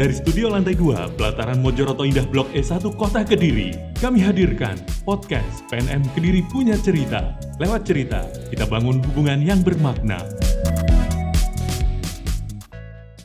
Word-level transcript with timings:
Dari 0.00 0.16
studio 0.16 0.48
lantai 0.48 0.72
2, 0.80 1.20
pelataran 1.20 1.60
Mojoroto 1.60 2.08
Indah 2.08 2.24
Blok 2.24 2.48
E1 2.56 2.88
Kota 2.96 3.20
Kediri, 3.20 3.76
kami 4.00 4.24
hadirkan 4.24 4.80
podcast 5.04 5.60
PNM 5.68 6.00
Kediri 6.16 6.40
Punya 6.48 6.72
Cerita. 6.80 7.36
Lewat 7.60 7.84
cerita, 7.84 8.24
kita 8.48 8.64
bangun 8.64 9.04
hubungan 9.04 9.44
yang 9.44 9.60
bermakna. 9.60 10.24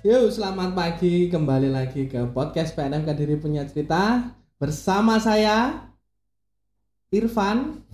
Yo, 0.04 0.28
selamat 0.28 0.76
pagi. 0.76 1.32
Kembali 1.32 1.72
lagi 1.72 2.12
ke 2.12 2.28
podcast 2.36 2.76
PNM 2.76 3.08
Kediri 3.08 3.40
Punya 3.40 3.64
Cerita 3.64 4.36
bersama 4.60 5.16
saya 5.16 5.80
Irfan. 7.08 7.88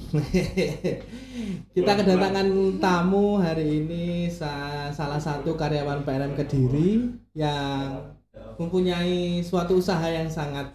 Kita 1.77 1.91
kedatangan 2.02 2.82
tamu 2.82 3.38
hari 3.38 3.86
ini 3.86 4.25
sa- 4.34 4.89
salah 4.89 5.21
satu 5.21 5.54
karyawan 5.54 6.02
PNM 6.02 6.34
Kediri 6.34 7.13
yang 7.38 8.18
mempunyai 8.61 9.41
suatu 9.41 9.75
usaha 9.75 10.05
yang 10.05 10.29
sangat 10.29 10.69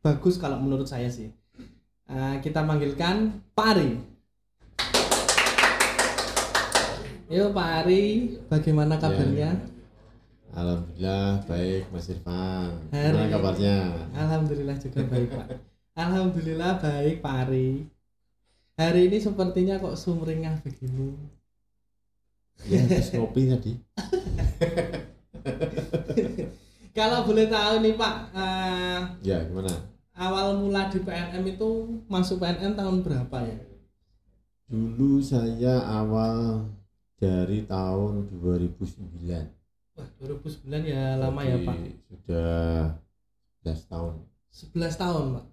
bagus 0.00 0.36
kalau 0.36 0.60
menurut 0.60 0.84
saya 0.84 1.08
sih. 1.08 1.32
Eh, 2.06 2.34
kita 2.38 2.60
manggilkan 2.60 3.40
Pak 3.50 3.66
Ari. 3.72 3.90
Yo 7.26 7.50
Pak 7.50 7.68
Ari, 7.82 8.04
bagaimana 8.46 8.94
kabarnya? 8.96 9.58
Alhamdulillah 10.54 11.42
baik 11.44 11.82
Mas 11.90 12.06
Irfan. 12.06 12.70
Hari- 12.88 13.10
Gimana 13.10 13.28
kabarnya? 13.28 13.76
Alhamdulillah 14.14 14.76
juga 14.78 15.00
baik 15.04 15.28
Pak. 15.32 15.46
Alhamdulillah 15.96 16.72
baik 16.78 17.16
Pak 17.18 17.34
Ari. 17.44 17.68
Hari 18.76 19.00
ini 19.08 19.18
sepertinya 19.18 19.80
kok 19.80 19.96
sumringah 19.96 20.60
begini. 20.60 21.16
Ya 22.68 22.84
habis 22.84 23.08
ngopi 23.10 23.42
tadi. 23.48 23.72
Kalau 26.96 27.28
boleh 27.28 27.44
tahu 27.52 27.84
nih 27.84 27.92
Pak, 27.92 28.14
eh, 28.32 29.00
Ya 29.20 29.44
gimana? 29.44 29.68
awal 30.16 30.56
mula 30.56 30.88
di 30.88 31.04
PNM 31.04 31.44
itu 31.44 32.00
masuk 32.08 32.40
PNM 32.40 32.72
tahun 32.72 33.04
berapa 33.04 33.36
ya? 33.44 33.56
Dulu 34.72 35.20
saya 35.20 35.84
awal 35.84 36.64
dari 37.20 37.68
tahun 37.68 38.32
2009. 38.32 39.12
Wah 39.92 40.08
2009 40.24 40.88
ya 40.88 41.20
lama 41.20 41.40
ya 41.44 41.60
Jadi 41.60 41.66
Pak. 41.68 41.76
Sudah 42.08 42.96
11 43.60 43.92
tahun. 43.92 44.14
11 44.48 44.96
tahun 44.96 45.24
Pak. 45.36 45.44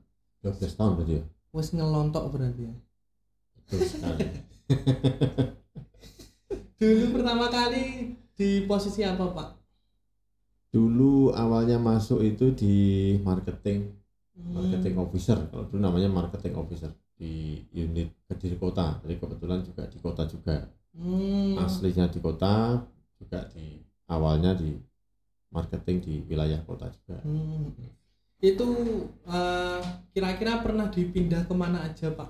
12 0.48 0.80
tahun 0.80 0.92
berarti 0.96 1.14
ya? 1.20 1.24
Wes 1.52 1.70
ngelontok 1.76 2.24
berarti 2.32 2.72
ya. 2.72 2.76
Betul 3.60 3.80
sekali. 3.84 4.28
Dulu 6.80 7.06
pertama 7.20 7.52
kali 7.52 8.16
di 8.36 8.64
posisi 8.64 9.04
apa 9.04 9.28
Pak? 9.28 9.63
Dulu 10.74 11.30
awalnya 11.38 11.78
masuk 11.78 12.26
itu 12.26 12.50
di 12.52 12.76
marketing, 13.22 13.94
Hmm. 14.34 14.58
marketing 14.58 14.96
officer. 14.98 15.38
Kalau 15.54 15.70
dulu 15.70 15.78
namanya 15.78 16.10
marketing 16.10 16.58
officer 16.58 16.90
di 17.14 17.62
unit 17.70 18.10
Kediri 18.26 18.58
Kota. 18.58 18.98
Jadi 19.06 19.22
kebetulan 19.22 19.62
juga 19.62 19.86
di 19.86 19.98
kota 20.02 20.26
juga. 20.26 20.58
Hmm. 20.94 21.58
aslinya 21.58 22.06
di 22.06 22.22
kota 22.22 22.86
juga 23.18 23.50
di 23.50 23.82
awalnya 24.14 24.54
di 24.54 24.78
marketing 25.50 25.98
di 26.06 26.14
wilayah 26.30 26.62
kota 26.70 26.86
juga 26.94 27.18
Hmm. 27.26 27.74
Itu 28.38 28.68
eh, 29.26 29.82
kira-kira 30.14 30.62
pernah 30.62 30.94
dipindah 30.94 31.50
ke 31.50 31.54
mana 31.58 31.90
aja 31.90 32.14
Pak? 32.14 32.30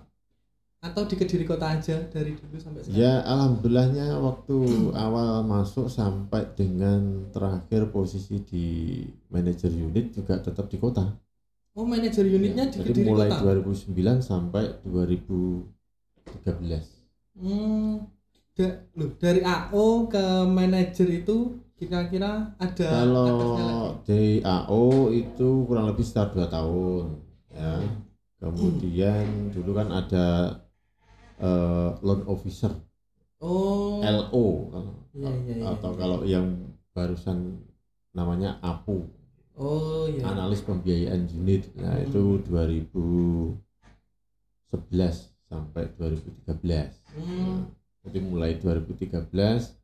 Atau 0.83 1.07
di 1.07 1.15
Kediri 1.15 1.47
Kota 1.47 1.71
aja 1.71 1.95
dari 2.11 2.35
dulu 2.35 2.59
sampai 2.59 2.83
sekarang? 2.83 2.99
ya 2.99 3.23
alhamdulillahnya 3.23 4.19
waktu 4.19 4.57
awal 4.91 5.47
masuk 5.47 5.87
sampai 5.87 6.43
dengan 6.59 7.31
terakhir 7.31 7.87
posisi 7.87 8.43
di 8.43 8.65
manajer 9.31 9.71
unit 9.71 10.11
juga 10.11 10.35
tetap 10.37 10.67
di 10.67 10.75
kota 10.75 11.07
Oh 11.73 11.87
manajer 11.87 12.27
unitnya 12.27 12.67
di 12.67 12.83
jadi 12.83 12.91
Kediri 12.91 13.07
mulai 13.07 13.31
Kota? 13.31 13.63
2009 13.63 14.19
sampai 14.21 14.63
2013 14.83 16.99
Hmm. 17.33 18.05
Da- 18.53 18.85
loh, 18.93 19.09
dari 19.17 19.41
AO 19.41 20.05
ke 20.05 20.45
manajer 20.45 21.09
itu 21.09 21.57
kira-kira 21.73 22.53
ada 22.61 22.89
kalau 23.01 23.97
di 24.05 24.37
AO 24.45 25.09
itu 25.09 25.65
kurang 25.65 25.89
lebih 25.89 26.05
sekitar 26.05 26.29
dua 26.29 26.45
tahun 26.45 27.17
ya 27.49 27.81
kemudian 28.37 29.49
dulu 29.49 29.73
kan 29.73 29.89
ada 29.89 30.25
eh, 31.37 31.89
loan 32.01 32.21
officer 32.25 32.71
Oh. 33.43 33.99
LO 33.99 34.45
kalau 34.71 34.93
Iya, 35.13 35.29
iya, 35.43 35.53
iya, 35.59 35.65
atau 35.69 35.91
iya. 35.91 35.99
kalau 35.99 36.19
yang 36.23 36.47
barusan 36.91 37.59
namanya 38.11 38.55
APU 38.59 39.03
Oh 39.53 40.07
iya. 40.07 40.23
analis 40.25 40.63
pembiayaan 40.63 41.27
unit 41.29 41.67
nah 41.75 41.93
Hmm. 41.93 42.05
itu 42.05 42.23
2011 42.45 43.59
sampai 45.45 45.91
2013 45.93 46.97
Hmm. 47.13 47.67
jadi 48.01 48.19
mulai 48.19 48.57
2013 48.57 49.75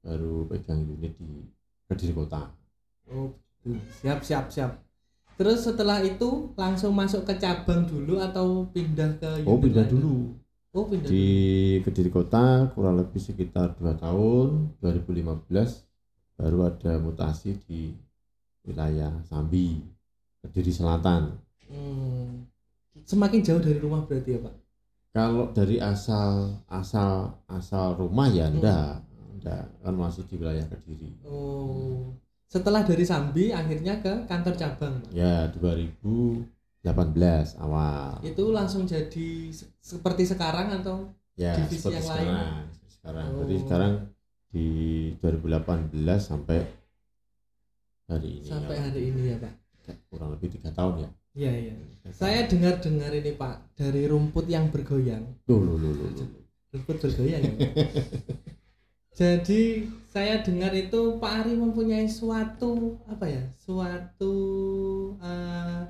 baru 0.00 0.48
pegang 0.48 0.82
unit 0.82 1.14
di 1.14 1.46
Kediri 1.86 2.10
Kota 2.12 2.50
Oh, 3.06 3.30
siap 4.00 4.24
siap 4.24 4.48
siap. 4.48 4.80
Terus 5.36 5.62
setelah 5.62 6.00
itu 6.00 6.54
langsung 6.54 6.90
masuk 6.92 7.22
ke 7.22 7.34
cabang 7.36 7.84
dulu 7.84 8.16
atau 8.16 8.64
pindah 8.68 9.18
ke 9.18 9.44
oh 9.44 9.54
unit 9.54 9.62
pindah 9.62 9.84
lain? 9.84 9.92
dulu 9.92 10.16
Oh 10.72 10.88
pindah. 10.88 11.04
di 11.04 11.26
Kediri 11.80 12.08
Kota 12.08 12.64
kurang 12.72 12.96
lebih 12.96 13.20
sekitar 13.20 13.76
2 13.76 13.92
tahun 13.94 14.72
2015 14.80 15.44
baru 16.34 16.58
ada 16.64 16.96
mutasi 16.96 17.60
di 17.62 17.92
wilayah 18.62 19.12
Sambi 19.22 19.84
Kediri 20.40 20.72
Selatan 20.72 21.36
Hmm. 21.72 22.44
Semakin 23.02 23.40
jauh 23.40 23.56
dari 23.56 23.76
rumah 23.76 24.04
berarti 24.04 24.36
ya 24.36 24.40
Pak? 24.40 24.54
kalau 25.12 25.52
dari 25.52 25.76
asal 25.76 26.56
asal 26.66 27.36
asal 27.46 27.92
rumah 27.94 28.28
ya 28.28 28.48
Hmm. 28.48 28.56
enggak 28.56 28.92
enggak 29.34 29.64
kan 29.78 29.92
masih 29.92 30.24
di 30.24 30.36
wilayah 30.36 30.64
Kediri 30.66 31.12
Oh. 31.24 32.12
Setelah 32.48 32.80
dari 32.80 33.00
Sambi 33.02 33.48
akhirnya 33.48 33.96
ke 33.98 34.24
kantor 34.24 34.52
cabang. 34.54 34.94
Pak. 35.00 35.12
ya 35.12 35.48
2018 36.82 37.56
awal 37.58 38.18
Itu 38.20 38.50
langsung 38.50 38.82
jadi 38.84 39.28
se- 39.48 39.70
seperti 39.78 40.26
sekarang 40.26 40.74
atau 40.76 41.08
ya 41.34 41.54
divisi 41.54 41.78
seperti 41.80 41.96
yang 41.96 42.06
lain? 42.06 42.26
sekarang 42.26 42.52
sekarang 42.86 43.26
jadi 43.38 43.54
Oh. 43.54 43.60
sekarang 43.62 43.92
di 44.48 44.66
2018 45.16 45.94
sampai 46.20 46.58
hari 48.04 48.30
ini 48.38 48.46
sampai 48.46 48.76
ya. 48.76 48.82
hari 48.82 49.00
ini 49.08 49.22
ya 49.26 49.36
Pak? 49.38 49.54
kurang 50.06 50.30
lebih 50.30 50.48
tiga 50.50 50.70
tahun 50.70 50.94
ya 51.00 51.10
Iya 51.32 51.48
iya. 51.48 51.74
Saya 52.12 52.44
dengar-dengar 52.44 53.08
ini 53.10 53.32
Pak 53.32 53.72
dari 53.72 54.04
rumput 54.04 54.44
yang 54.44 54.68
bergoyang. 54.68 55.24
Loh, 55.48 55.64
loh, 55.64 55.80
loh, 55.80 55.96
loh. 55.96 56.28
Rumput 56.68 57.00
bergoyang 57.00 57.40
ya. 57.40 57.52
Pak? 57.56 57.72
Jadi 59.16 59.88
saya 60.08 60.44
dengar 60.44 60.72
itu 60.72 61.16
Pak 61.16 61.32
Ari 61.40 61.56
mempunyai 61.56 62.04
suatu 62.04 63.00
apa 63.08 63.24
ya? 63.28 63.48
Suatu 63.56 64.36
eh, 65.24 65.80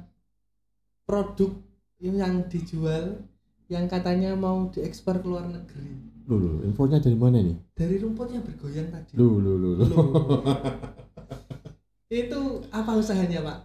produk 1.12 1.53
yang 2.00 2.49
dijual 2.49 3.21
yang 3.69 3.84
katanya 3.84 4.33
mau 4.33 4.73
diekspor 4.73 5.21
ke 5.21 5.28
luar 5.28 5.45
negeri. 5.45 5.93
Loh, 6.25 6.41
loh, 6.41 6.56
infonya 6.65 7.03
dari 7.03 7.19
mana 7.19 7.45
nih 7.45 7.59
Dari 7.77 8.00
rumput 8.00 8.33
yang 8.33 8.41
bergoyang 8.41 8.89
tadi. 8.89 9.12
Loh, 9.21 9.37
loh, 9.37 9.61
loh. 9.61 9.72
Loh. 9.77 10.09
itu 12.09 12.41
apa 12.72 12.91
usahanya 12.97 13.45
Pak? 13.45 13.59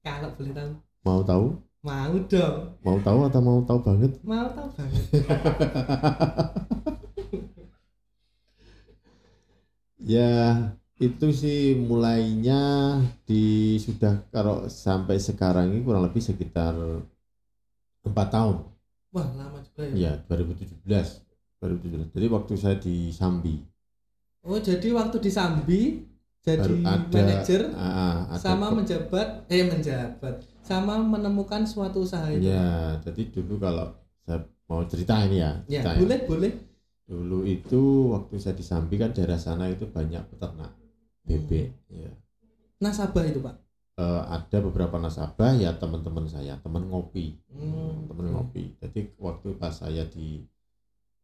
Kalau 0.00 0.32
boleh 0.32 0.52
tahu. 0.56 0.72
mau 1.04 1.20
tahu 1.20 1.46
Mau 1.86 2.14
dong. 2.26 2.58
mau 2.82 2.98
tahu 3.04 3.18
atau 3.30 3.40
mau 3.44 3.60
tahu 3.62 3.78
banget 3.84 4.12
Mau 4.24 4.48
tahu 4.56 4.68
banget. 4.80 5.04
Ya 10.06 10.30
itu 10.96 11.26
sih 11.32 11.76
mulainya 11.88 12.54
di 13.28 13.76
sudah 13.76 14.12
kalau 14.32 14.64
sampai 14.68 15.16
sekarang 15.20 15.68
ini 15.72 15.80
kurang 15.84 16.04
lebih 16.08 16.22
sekitar 16.24 16.72
empat 18.06 18.28
tahun 18.32 18.56
Wah, 19.14 19.28
lama 19.36 19.58
juga 19.64 19.82
ya. 19.88 19.94
ya 19.96 20.12
2017 20.28 21.24
2017 21.60 22.12
jadi 22.16 22.26
waktu 22.32 22.52
saya 22.56 22.76
di 22.80 23.10
Sambi 23.12 23.54
Oh, 24.46 24.58
jadi 24.62 24.88
waktu 24.94 25.16
di 25.18 25.30
Sambi 25.32 25.80
jadi 26.46 26.62
baru 26.62 26.74
ada 26.86 27.10
manajer 27.10 27.60
ah, 27.74 28.30
ada 28.30 28.38
sama 28.38 28.66
ke- 28.70 28.76
menjabat 28.78 29.28
eh 29.50 29.64
menjabat 29.66 30.34
sama 30.62 30.94
menemukan 31.02 31.66
suatu 31.66 32.06
usaha 32.06 32.30
itu. 32.30 32.46
ya 32.46 32.94
jadi 33.02 33.22
dulu 33.34 33.54
kalau 33.58 33.86
saya 34.22 34.38
mau 34.70 34.82
cerita 34.86 35.14
ini 35.26 35.42
ya, 35.42 35.52
Ya, 35.66 35.82
ya. 35.82 35.98
boleh, 35.98 36.18
boleh. 36.30 36.52
dulu 37.06 37.42
itu 37.46 38.10
waktu 38.14 38.34
saya 38.38 38.54
di 38.54 38.62
Sambi 38.66 38.94
kan 39.02 39.10
daerah 39.14 39.38
sana 39.38 39.66
itu 39.70 39.86
banyak 39.90 40.22
peternak 40.30 40.70
bebek 41.26 41.74
ya. 41.90 42.10
Nasabah 42.80 43.24
itu, 43.26 43.42
Pak. 43.42 43.56
Eh, 43.96 44.22
ada 44.28 44.58
beberapa 44.60 45.00
nasabah 45.00 45.56
ya 45.56 45.72
teman-teman 45.74 46.28
saya 46.28 46.60
teman 46.60 46.84
ngopi. 46.86 47.40
Hmm. 47.48 48.04
temen 48.06 48.28
ngopi. 48.28 48.76
Jadi 48.76 49.16
waktu 49.16 49.56
pas 49.56 49.72
saya 49.72 50.04
di 50.04 50.44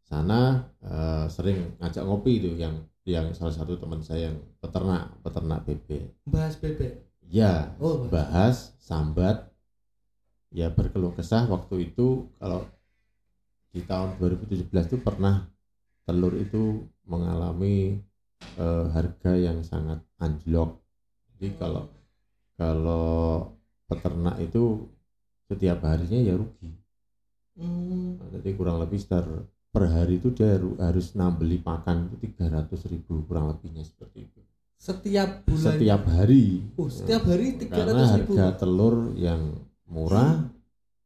sana 0.02 0.66
eh, 0.80 1.26
sering 1.28 1.76
ngajak 1.78 2.04
ngopi 2.04 2.40
itu 2.40 2.56
yang 2.56 2.80
yang 3.04 3.34
salah 3.36 3.52
satu 3.52 3.76
teman 3.76 4.00
saya 4.00 4.30
yang 4.30 4.38
peternak 4.62 5.10
peternak 5.26 5.66
bebek 5.66 6.06
Bahas 6.24 6.54
bebek. 6.56 7.02
ya 7.28 7.74
Oh, 7.76 8.08
bahas. 8.08 8.72
sambat. 8.80 9.52
Ya 10.52 10.68
berkeluh 10.68 11.12
kesah 11.12 11.44
waktu 11.48 11.92
itu 11.92 12.28
kalau 12.36 12.64
di 13.72 13.80
tahun 13.84 14.16
2017 14.20 14.68
itu 14.68 14.96
pernah 15.00 15.48
telur 16.04 16.36
itu 16.36 16.84
mengalami 17.04 18.00
eh, 18.58 18.84
harga 18.92 19.32
yang 19.36 19.58
sangat 19.64 20.00
anjlok. 20.18 20.80
Jadi 21.36 21.56
kalau 21.58 21.84
kalau 22.56 23.48
peternak 23.88 24.36
itu 24.40 24.86
setiap 25.48 25.82
harinya 25.84 26.20
ya 26.20 26.34
rugi. 26.38 26.70
Hmm, 27.58 28.16
Nah, 28.16 28.28
jadi 28.38 28.56
kurang 28.56 28.80
lebih 28.80 28.96
sekitar 28.96 29.28
per 29.72 29.84
hari 29.88 30.20
itu 30.20 30.32
dia 30.32 30.56
haru- 30.56 30.76
harus 30.80 31.12
nambeli 31.16 31.60
pakan 31.60 32.08
itu 32.08 32.16
300 32.28 32.80
ribu 32.88 33.24
kurang 33.28 33.52
lebihnya 33.52 33.84
seperti 33.84 34.28
itu. 34.28 34.40
Setiap 34.76 35.44
bulan. 35.44 35.62
setiap 35.78 36.02
hari. 36.08 36.64
Oh, 36.76 36.88
setiap 36.88 37.22
hari 37.28 37.56
tiga 37.60 37.84
karena 37.84 38.02
ratus 38.02 38.10
ribu. 38.18 38.32
harga 38.36 38.46
telur 38.60 38.96
yang 39.16 39.42
murah 39.88 40.48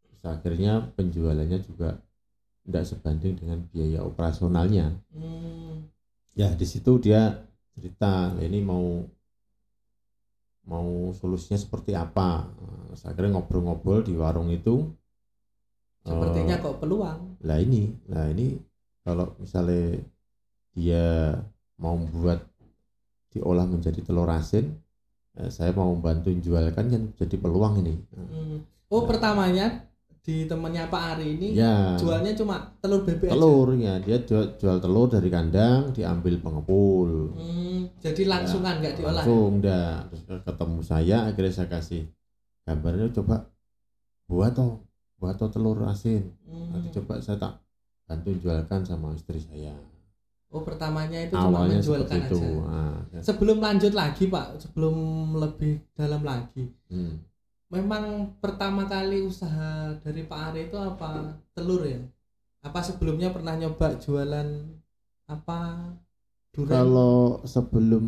terus 0.06 0.22
akhirnya 0.24 0.72
penjualannya 0.94 1.58
juga 1.66 1.98
tidak 2.66 2.84
sebanding 2.86 3.34
dengan 3.38 3.58
biaya 3.70 4.02
operasionalnya. 4.02 4.94
Hmm, 5.14 5.86
ya 6.36 6.52
di 6.52 6.66
situ 6.68 7.00
dia 7.00 7.32
cerita 7.72 8.36
"Lah, 8.36 8.44
ini 8.44 8.60
mau 8.60 8.84
mau 10.66 11.14
solusinya 11.14 11.56
seperti 11.56 11.94
apa 11.94 12.44
Nah, 12.50 12.82
terus 12.90 13.02
akhirnya 13.06 13.38
ngobrol-ngobrol 13.38 14.02
di 14.02 14.14
warung 14.18 14.50
itu 14.50 14.90
sepertinya 16.02 16.56
Eh, 16.58 16.62
kok 16.62 16.76
peluang. 16.82 17.38
lah 17.42 17.58
ini 17.58 17.94
lah 18.10 18.26
ini 18.30 18.58
kalau 19.06 19.34
misalnya 19.38 20.02
dia 20.74 21.34
mau 21.78 21.94
membuat 21.94 22.42
diolah 23.30 23.66
menjadi 23.68 24.02
telur 24.02 24.26
asin 24.28 24.74
eh, 25.38 25.50
saya 25.50 25.70
mau 25.72 25.94
bantu 25.98 26.34
jualkan 26.34 26.86
kan 26.90 27.02
jadi 27.14 27.36
peluang 27.38 27.80
ini 27.86 27.94
Hmm. 28.16 28.58
Oh, 28.86 29.02
Nah. 29.02 29.06
pertamanya 29.10 29.85
di 30.26 30.42
temannya 30.44 30.90
Pak 30.90 31.02
Ari 31.14 31.38
ini 31.38 31.48
ya 31.54 31.94
jualnya 31.94 32.34
cuma 32.34 32.58
telur 32.76 33.00
bebek 33.00 33.30
aja. 33.30 33.32
telur 33.32 33.68
ya 33.72 33.94
dia 33.96 34.18
jual, 34.20 34.58
jual 34.58 34.76
telur 34.76 35.06
dari 35.06 35.30
kandang 35.30 35.94
diambil 35.94 36.34
pengepul 36.36 37.30
Hmm, 37.30 37.86
jadi 38.02 38.26
langsungan 38.26 38.82
nggak 38.82 38.94
diolah. 38.96 39.12
ya? 39.14 39.18
langsung 39.22 39.52
dah 39.60 40.02
terus 40.04 40.22
ketemu 40.42 40.78
saya 40.82 41.16
akhirnya 41.24 41.52
saya 41.54 41.68
kasih 41.70 42.02
gambarnya 42.60 43.14
coba 43.14 43.46
buat 44.26 44.50
toh 44.50 44.82
buat 45.16 45.38
toh 45.38 45.46
telur 45.46 45.78
asin 45.86 46.26
Hmm. 46.42 46.74
nanti 46.74 46.90
coba 46.92 47.22
saya 47.22 47.38
tak 47.38 47.62
bantu 48.04 48.34
jualkan 48.36 48.82
sama 48.82 49.14
istri 49.14 49.38
saya 49.38 49.78
Oh, 50.46 50.62
pertamanya 50.62 51.18
itu 51.20 51.34
cuma 51.34 51.58
awalnya 51.60 51.78
menjualkan 51.78 52.06
seperti 52.16 52.28
itu 52.28 52.38
aja. 52.38 52.70
Ah, 52.70 52.96
ya. 53.10 53.20
Sebelum 53.20 53.58
lanjut 53.58 53.92
lagi, 53.92 54.24
Pak, 54.26 54.46
sebelum 54.56 54.94
lebih 55.34 55.82
dalam 55.92 56.22
lagi. 56.22 56.70
Hmm. 56.86 57.18
Memang 57.66 58.38
pertama 58.38 58.86
kali 58.86 59.26
usaha 59.26 59.90
dari 59.98 60.22
Pak 60.22 60.40
Ari 60.52 60.70
itu 60.70 60.78
apa? 60.78 61.34
Telur 61.50 61.82
ya? 61.82 61.98
Apa 62.62 62.78
sebelumnya 62.78 63.34
pernah 63.34 63.58
nyoba 63.58 63.98
jualan 63.98 64.48
apa? 65.26 65.90
Durian? 66.54 66.70
Kalau 66.72 67.42
sebelum 67.42 68.06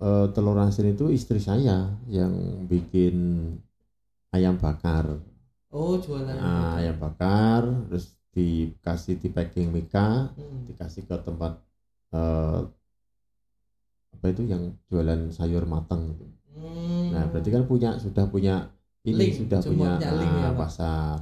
eh, 0.00 0.26
telur 0.32 0.56
asin 0.56 0.96
itu 0.96 1.12
istri 1.12 1.36
saya 1.38 1.92
yang 2.08 2.32
bikin 2.64 3.16
ayam 4.32 4.56
bakar. 4.56 5.20
Oh, 5.68 6.00
jualan. 6.00 6.32
Nah, 6.32 6.80
ayam 6.80 6.96
bakar 6.96 7.68
terus 7.92 8.16
dikasih 8.32 9.20
di 9.20 9.28
packing 9.28 9.68
mika, 9.68 10.32
Hmm. 10.32 10.64
dikasih 10.64 11.04
ke 11.04 11.16
tempat 11.20 11.60
eh, 12.16 12.60
apa 14.16 14.26
itu 14.32 14.42
yang 14.48 14.72
jualan 14.88 15.28
sayur 15.28 15.68
matang. 15.68 16.16
Hmm. 16.52 17.08
Nah, 17.10 17.24
berarti 17.28 17.48
kan 17.48 17.64
punya 17.64 17.90
sudah 17.96 18.24
punya 18.26 18.68
ini 19.02 19.16
Link, 19.18 19.34
sudah 19.40 19.58
cuma 19.60 19.72
punya 19.72 19.90
punya 19.98 20.10
link 20.14 20.32
ya, 20.32 20.42
ah, 20.42 20.50
Pak. 20.50 20.58
pasar. 20.62 21.18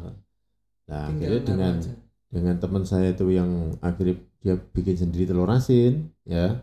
Nah, 0.85 1.05
Tinggal 1.07 1.23
akhirnya 1.31 1.47
dengan 1.47 1.75
aja. 1.79 1.93
dengan 2.29 2.55
teman 2.59 2.83
saya 2.83 3.09
itu 3.11 3.27
yang 3.29 3.51
akhirnya 3.79 4.17
dia 4.41 4.55
bikin 4.57 4.97
sendiri 4.97 5.25
telur 5.25 5.47
asin 5.47 6.09
ya 6.25 6.59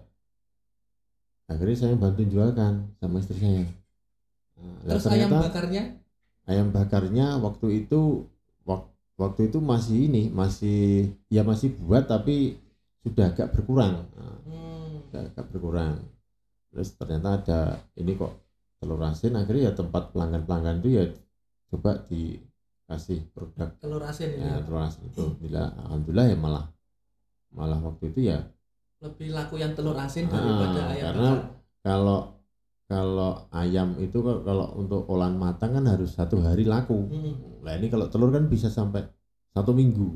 akhirnya 1.47 1.77
saya 1.77 1.95
bantu 1.95 2.25
jualkan 2.25 2.91
sama 2.97 3.19
istri 3.19 3.37
saya 3.37 3.63
Nah, 4.57 4.89
Terus 4.89 5.05
ayam 5.05 5.29
ternyata 5.29 5.37
bakarnya? 5.47 5.83
ayam 6.43 6.67
bakarnya 6.71 7.37
waktu 7.37 7.85
itu 7.85 8.25
wak- 8.63 8.89
waktu 9.15 9.53
itu 9.53 9.61
masih 9.61 10.09
ini 10.09 10.33
masih 10.33 11.13
ya 11.29 11.45
masih 11.45 11.77
buat 11.77 12.09
tapi 12.09 12.57
sudah 13.05 13.29
agak 13.29 13.53
berkurang 13.53 14.09
Nah, 14.11 14.37
Hmm. 14.43 15.05
agak 15.13 15.45
berkurang 15.53 16.01
terus 16.73 16.89
ternyata 16.93 17.37
ada 17.37 17.59
ini 17.93 18.17
kok 18.17 18.33
telur 18.77 19.01
asin 19.03 19.33
akhirnya 19.33 19.69
ya 19.69 19.73
tempat 19.73 20.11
pelanggan 20.11 20.43
pelanggan 20.43 20.75
itu 20.79 20.89
ya 20.93 21.03
coba 21.67 21.91
dikasih 22.05 23.19
produk 23.31 23.69
Telur 23.75 24.01
asin 24.01 24.29
ini 24.31 24.45
ya 24.45 24.61
telur 24.61 24.81
asin 24.81 25.01
itu 25.05 25.19
Alhamdulillah, 25.19 25.67
alhamdulillah 25.83 26.25
ya 26.27 26.37
malah 26.37 26.65
malah 27.49 27.79
waktu 27.81 28.03
itu 28.11 28.19
ya 28.27 28.37
lebih 28.97 29.29
laku 29.29 29.57
yang 29.57 29.73
telur 29.73 29.95
asin 29.95 30.25
Ah, 30.27 30.33
daripada 30.33 30.81
ayam 30.87 31.03
karena 31.03 31.29
bakar. 31.31 31.49
kalau 31.81 32.19
kalau 32.87 33.31
ayam 33.51 33.89
itu 33.97 34.17
kalau 34.17 34.41
kalau 34.41 34.67
untuk 34.75 35.01
olahan 35.07 35.35
matang 35.35 35.73
kan 35.73 35.85
harus 35.85 36.13
satu 36.13 36.39
hari 36.39 36.63
laku 36.63 37.05
Hmm. 37.05 37.61
nah 37.61 37.73
ini 37.73 37.87
kalau 37.87 38.07
telur 38.07 38.29
kan 38.29 38.47
bisa 38.47 38.69
sampai 38.69 39.03
satu 39.51 39.71
minggu 39.71 40.07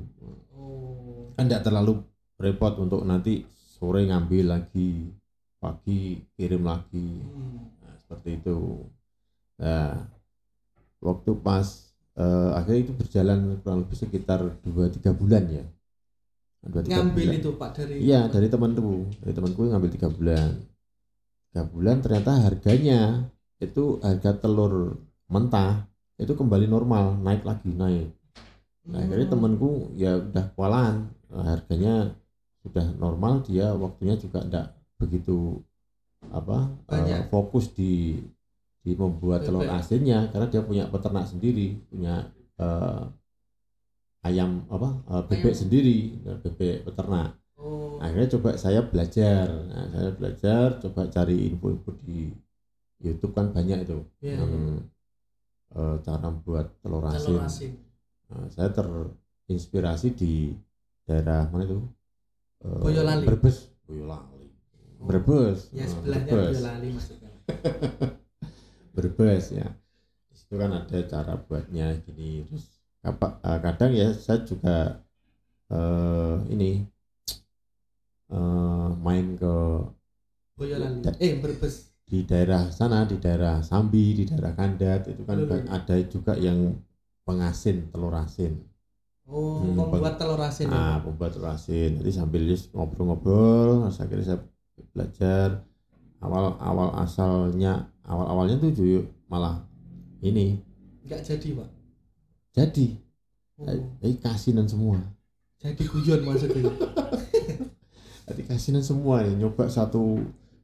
Oh. 0.52 1.34
kan 1.34 1.46
tidak 1.46 1.64
terlalu 1.64 1.98
repot 2.38 2.78
untuk 2.78 3.02
nanti 3.04 3.42
sore 3.52 4.06
ngambil 4.06 4.46
lagi 4.52 5.10
pagi 5.58 6.00
kirim 6.32 6.64
lagi 6.64 7.22
Hmm. 7.22 7.81
Seperti 8.12 8.30
itu 8.44 8.58
nah 9.62 10.04
waktu 11.00 11.32
pas 11.40 11.68
eh, 12.20 12.50
akhirnya 12.58 12.80
itu 12.84 12.94
berjalan 13.00 13.40
kurang 13.64 13.80
lebih 13.88 13.98
sekitar 13.98 14.40
2-3 14.68 15.12
bulan 15.16 15.44
ya 15.48 15.64
Dua, 16.62 16.86
tiga 16.86 17.02
Ngambil 17.02 17.26
bulan. 17.26 17.40
itu 17.42 17.50
Pak 17.58 17.70
dari 17.74 17.96
Iya 18.06 18.22
dari 18.30 18.46
temanku, 18.46 18.94
dari 19.18 19.34
temanku 19.34 19.62
ngambil 19.66 19.90
tiga 19.98 20.10
bulan. 20.14 20.50
Tiga 21.50 21.64
bulan 21.74 21.98
ternyata 22.06 22.32
harganya 22.46 23.00
itu 23.58 23.98
harga 24.06 24.32
telur 24.38 24.94
mentah 25.26 25.90
itu 26.22 26.34
kembali 26.38 26.70
normal, 26.70 27.18
naik 27.26 27.42
lagi 27.42 27.74
naik. 27.74 28.14
Nah, 28.94 29.00
akhirnya 29.02 29.26
Hmm. 29.26 29.34
temanku 29.34 29.70
ya 29.98 30.22
udah 30.22 30.46
Nah, 31.34 31.46
harganya 31.50 32.14
sudah 32.62 32.86
normal, 33.02 33.42
dia 33.48 33.74
waktunya 33.74 34.14
juga 34.22 34.46
tidak 34.46 34.66
begitu 35.02 35.58
apa 36.30 36.70
eh, 36.70 37.02
Banyak. 37.02 37.22
fokus 37.34 37.74
di 37.74 38.22
di 38.82 38.92
membuat 38.98 39.46
telur 39.46 39.66
asinnya 39.70 40.30
karena 40.34 40.48
dia 40.50 40.62
punya 40.66 40.84
peternak 40.90 41.26
sendiri, 41.30 41.78
punya 41.90 42.30
eh, 42.58 43.04
ayam 44.22 44.66
apa 44.70 44.90
eh, 45.10 45.24
bebek 45.30 45.54
Ayam. 45.54 45.62
sendiri, 45.66 45.98
bebek 46.46 46.86
peternak 46.86 47.38
Oh. 47.62 48.02
akhirnya 48.02 48.26
coba 48.34 48.58
saya 48.58 48.82
belajar 48.82 49.46
nah, 49.70 49.86
saya 49.94 50.10
belajar 50.18 50.82
coba 50.82 51.06
cari 51.14 51.46
info-info 51.54 51.94
di 52.02 52.34
YouTube 52.98 53.38
kan 53.38 53.54
banyak 53.54 53.86
itu 53.86 54.02
Iya, 54.18 54.42
yang 54.42 54.82
eh, 55.78 55.96
cara 56.02 56.34
buat 56.42 56.74
telur 56.82 57.06
asin 57.06 57.22
telur 57.22 57.46
asin. 57.46 57.72
Nah, 58.34 58.50
saya 58.50 58.74
terinspirasi 58.74 60.08
di 60.18 60.58
daerah 61.06 61.46
mana 61.54 61.70
itu 61.70 61.78
Eh, 62.66 62.82
Boyolali. 62.82 63.30
Brebes 63.30 63.70
Boyolali. 63.86 64.41
Brebes 65.08 65.60
Ya 65.74 65.86
Nah, 65.86 65.92
sebelahnya 65.92 66.34
Brebes. 66.34 66.56
Boyolali 66.58 66.90
maksudnya. 66.96 67.30
Brebes 68.96 69.46
ya 69.56 69.68
Di 70.32 70.36
situ 70.40 70.56
kan 70.62 70.72
ada 70.72 70.98
cara 71.12 71.34
buatnya 71.48 71.88
gini 72.06 72.44
terus 72.48 72.66
apa 73.02 73.28
eh, 73.42 73.60
kadang 73.66 73.92
ya 73.98 74.08
saya 74.14 74.40
juga 74.46 75.02
eh, 75.74 76.36
ini 76.54 76.72
eh, 78.30 78.90
main 79.04 79.38
ke 79.38 79.54
Boyolali. 80.58 81.02
Eh 81.20 81.34
Brebes. 81.42 81.76
di 82.12 82.20
daerah 82.28 82.68
sana 82.70 83.08
di 83.08 83.16
daerah 83.24 83.64
Sambi 83.64 84.06
di 84.20 84.24
daerah 84.30 84.52
Kandat 84.60 85.08
itu 85.08 85.24
kan 85.24 85.38
Hmm. 85.48 85.64
ada 85.78 85.96
juga 86.14 86.34
yang 86.36 86.60
pengasin 87.28 87.88
telur 87.92 88.12
asin 88.24 88.54
Oh, 89.32 89.56
Hmm, 89.64 89.80
membuat 89.80 90.20
telur 90.20 90.42
asin. 90.44 90.68
ah 90.68 91.00
itu. 91.00 91.06
pembuat 91.08 91.32
telur 91.36 91.50
asin 91.56 91.90
jadi 92.04 92.12
sambil 92.12 92.42
ngobrol-ngobrol 92.76 93.88
akhirnya 93.88 94.26
saya 94.28 94.40
belajar 94.92 95.64
awal 96.20 96.56
awal 96.58 96.90
asalnya 96.98 97.74
awal 98.04 98.26
awalnya 98.28 98.58
tuh 98.58 98.72
ju- 98.72 99.08
malah 99.28 99.64
ini 100.22 100.60
Enggak 101.02 101.22
jadi, 101.26 101.48
Pak. 101.58 101.70
jadi 102.52 102.88
Oh. 103.62 103.70
jadi 104.02 104.16
kasinan 104.18 104.66
semua 104.66 104.98
Jadi 105.62 105.86
guyon 105.86 106.26
maksudnya. 106.26 106.66
jadi 108.28 108.42
kasinan 108.48 108.82
semua 108.82 109.22
nih 109.22 109.38
nyoba 109.38 109.70
satu 109.70 110.18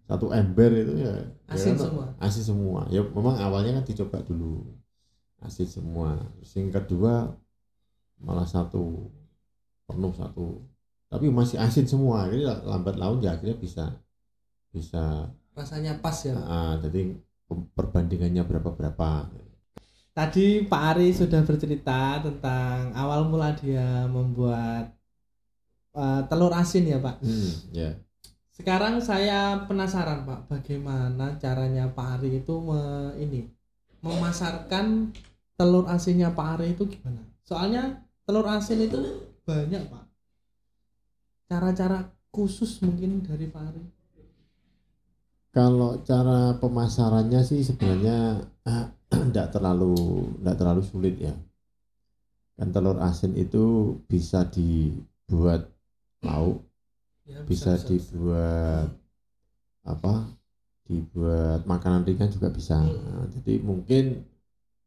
satu 0.09 0.33
ember 0.33 0.71
itu 0.73 0.93
ya 0.97 1.13
Asin 1.45 1.77
ya, 1.77 1.85
semua. 1.85 2.05
asin 2.17 2.43
semua 2.43 2.81
ya 2.89 3.05
memang 3.05 3.37
awalnya 3.37 3.77
kan 3.77 3.85
dicoba 3.85 4.17
dulu 4.23 4.65
asin 5.39 5.67
semua 5.67 6.17
yang 6.49 6.73
kedua 6.73 7.37
malah 8.17 8.49
satu 8.49 9.13
penuh 9.85 10.13
satu 10.15 10.57
tapi 11.11 11.25
masih 11.31 11.57
asin 11.65 11.85
semua 11.87 12.27
jadi 12.31 12.43
lambat 12.67 12.95
laun 13.01 13.23
ya 13.23 13.35
akhirnya 13.35 13.57
bisa 13.57 13.83
bisa 14.75 15.31
Rasanya 15.57 15.97
pas 16.03 16.17
ya. 16.21 16.37
Ah, 16.37 16.77
jadi 16.83 17.17
perbandingannya 17.73 18.43
berapa 18.45 18.69
berapa 18.77 19.09
Tadi 20.17 20.65
Pak 20.65 20.81
Ari 20.93 21.09
sudah 21.13 21.41
bercerita 21.45 22.17
tentang 22.25 22.89
awal 22.97 23.29
mula 23.29 23.53
dia 23.53 24.05
membuat 24.09 24.89
eh, 25.95 26.21
telur 26.29 26.53
asin 26.53 26.83
ya 26.87 26.97
Pak. 27.01 27.15
hmm, 27.21 27.49
ya 27.73 27.89
Sekarang 28.57 28.97
saya 28.97 29.69
penasaran 29.69 30.25
Pak, 30.25 30.49
bagaimana 30.49 31.37
caranya 31.37 31.85
Pak 31.93 32.07
Ari 32.17 32.41
itu 32.41 32.57
me- 32.57 33.13
ini 33.21 33.45
memasarkan 34.01 35.13
telur 35.57 35.85
asinnya 35.89 36.33
Pak 36.33 36.47
Ari 36.57 36.73
itu 36.73 36.89
gimana? 36.89 37.21
Soalnya 37.45 38.01
telur 38.25 38.45
asin 38.49 38.81
itu 38.81 38.97
banyak 39.45 39.85
Pak. 39.93 40.03
Cara-cara 41.48 42.12
khusus 42.27 42.84
mungkin 42.84 43.24
dari 43.24 43.48
Pak 43.48 43.63
Ari. 43.72 43.84
Kalau 45.56 45.98
cara 46.06 46.54
pemasarannya 46.62 47.42
sih 47.42 47.63
sebenarnya 47.66 48.46
tidak 49.32 49.48
terlalu 49.56 49.96
tidak 50.38 50.56
terlalu 50.60 50.82
sulit 50.84 51.16
ya. 51.18 51.34
Kan 52.58 52.70
telur 52.75 52.98
asin 53.00 53.34
itu 53.38 53.96
bisa 54.12 54.44
dibuat 54.50 55.72
lauk, 56.25 56.66
Ya, 57.27 57.42
bisa 57.48 57.77
dibuat 57.80 58.92
apa? 59.88 60.13
Dibuat 60.88 61.63
makanan 61.63 62.04
ringan 62.08 62.30
juga 62.34 62.50
bisa. 62.51 62.80
Nah, 62.82 63.25
jadi 63.39 63.60
mungkin 63.62 64.25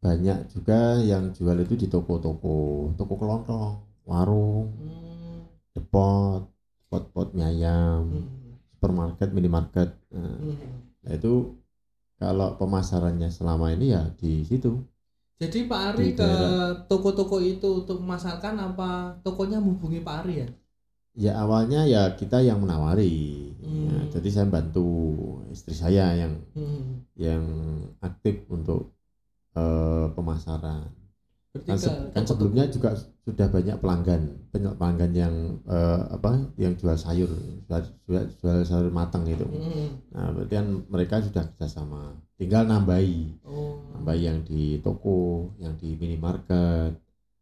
banyak 0.00 0.38
juga 0.54 0.98
yang 1.04 1.30
jual 1.36 1.56
itu 1.60 1.74
di 1.76 1.86
toko-toko, 1.90 2.90
toko 2.96 3.14
kelontong, 3.20 3.74
warung, 4.08 4.72
Hmm, 4.80 5.09
depot, 5.74 6.50
pot-pot 6.90 7.30
mie 7.36 7.46
ayam, 7.46 8.02
hmm, 8.10 8.58
supermarket, 8.74 9.28
minimarket. 9.30 9.90
Nah, 10.10 10.36
hmm. 10.38 10.56
Nah, 11.00 11.12
itu 11.16 11.56
kalau 12.20 12.58
pemasarannya 12.60 13.32
selama 13.32 13.72
ini 13.72 13.96
ya 13.96 14.04
di 14.20 14.44
situ. 14.44 14.84
Jadi 15.40 15.64
Pak 15.64 15.96
Ari 15.96 16.12
ke 16.12 16.30
toko-toko 16.84 17.40
itu 17.40 17.80
untuk 17.80 18.04
memasarkan 18.04 18.60
apa 18.60 19.16
tokonya 19.24 19.56
menghubungi 19.56 20.04
Pak 20.04 20.16
Ari 20.24 20.34
ya? 20.44 20.48
Ya 21.16 21.32
awalnya 21.40 21.88
ya 21.88 22.12
kita 22.12 22.44
yang 22.44 22.60
menawari. 22.60 23.48
Ya, 23.60 23.68
Hmm. 23.96 24.08
jadi 24.12 24.28
saya 24.28 24.46
bantu 24.52 24.88
istri 25.48 25.72
saya 25.72 26.12
yang 26.12 26.44
Hmm. 26.52 27.08
yang 27.16 27.44
aktif 28.04 28.44
untuk 28.52 28.92
eh, 29.56 30.06
pemasaran. 30.14 30.99
Berarti 31.50 31.66
Kan, 31.66 31.78
se- 31.82 31.98
kan 32.14 32.24
sebelumnya 32.30 32.64
juga 32.70 32.94
sudah 33.26 33.46
banyak 33.50 33.76
pelanggan, 33.82 34.22
banyak 34.54 34.74
pelanggan 34.78 35.12
yang 35.12 35.34
eh, 35.66 36.00
apa 36.14 36.46
yang 36.54 36.78
jual 36.78 36.94
sayur, 36.94 37.26
jual, 37.66 37.82
jual, 38.06 38.24
jual 38.38 38.58
sayur 38.62 38.90
matang 38.94 39.26
gitu. 39.26 39.42
Hmm. 39.50 39.98
Nah, 40.14 40.30
berarti 40.30 40.54
kan 40.54 40.66
mereka 40.86 41.14
sudah 41.18 41.42
kerjasama. 41.50 42.14
Tinggal 42.38 42.70
nambahi, 42.70 43.42
Oh. 43.42 43.82
nambahi 43.98 44.20
yang 44.30 44.38
di 44.46 44.78
toko, 44.80 45.50
yang 45.58 45.74
di 45.76 45.98
minimarket, 45.98 46.94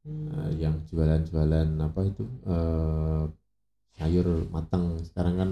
Hmm. 0.09 0.33
Eh, 0.33 0.65
yang 0.65 0.81
jualan-jualan 0.89 1.69
apa 1.85 2.01
itu 2.09 2.25
eh, 2.49 3.23
sayur 3.99 4.27
matang 4.49 4.97
sekarang 5.05 5.35
kan 5.37 5.51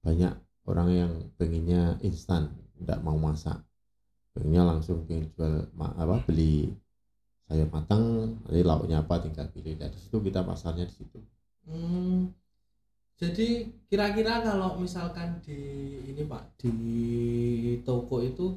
banyak 0.00 0.32
orang 0.64 0.88
yang 0.88 1.12
pengennya 1.36 2.00
instan 2.00 2.48
tidak 2.78 3.04
mau 3.04 3.18
masak 3.20 3.60
pengennya 4.32 4.62
langsung 4.64 5.04
pengen 5.04 5.28
jual 5.34 5.66
ma- 5.76 5.92
apa 5.98 6.24
beli 6.24 6.72
sayur 7.48 7.68
matang 7.72 8.02
nanti 8.44 8.60
lauknya 8.60 9.00
apa 9.00 9.24
tinggal 9.24 9.48
pilih 9.50 9.74
dari 9.80 9.96
situ 9.96 10.20
kita 10.20 10.44
pasarnya 10.44 10.84
di 10.84 10.94
situ 10.94 11.18
Hmm. 11.68 12.32
Jadi 13.18 13.68
kira-kira 13.92 14.40
kalau 14.40 14.80
misalkan 14.80 15.42
di 15.44 15.58
ini 16.08 16.24
Pak 16.24 16.56
di 16.56 16.72
toko 17.84 18.24
itu 18.24 18.56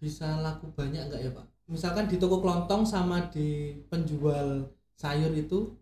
bisa 0.00 0.40
laku 0.40 0.72
banyak 0.72 1.10
nggak 1.10 1.20
ya 1.20 1.30
Pak? 1.36 1.46
Misalkan 1.68 2.08
di 2.08 2.16
toko 2.16 2.40
kelontong 2.40 2.88
sama 2.88 3.28
di 3.28 3.76
penjual 3.92 4.72
sayur 4.96 5.36
itu 5.36 5.74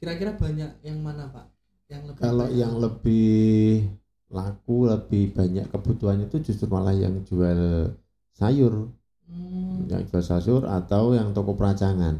kira-kira 0.00 0.32
banyak 0.32 0.80
yang 0.86 1.04
mana 1.04 1.28
Pak? 1.28 1.46
Yang 1.90 2.02
lebih 2.14 2.22
kalau 2.22 2.46
banyak? 2.48 2.56
yang 2.56 2.74
lebih 2.80 3.40
laku 4.30 4.76
lebih 4.86 5.24
banyak 5.34 5.66
kebutuhannya 5.74 6.30
itu 6.30 6.38
justru 6.48 6.70
malah 6.70 6.94
yang 6.94 7.18
jual 7.26 7.90
sayur 8.30 8.88
Hmm, 9.30 9.86
yang 9.86 10.02
jual 10.10 10.22
sayur 10.26 10.66
atau 10.66 11.14
yang 11.14 11.30
toko 11.30 11.54
perancangan 11.54 12.18